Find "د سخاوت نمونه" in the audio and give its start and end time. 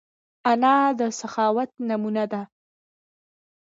0.99-2.23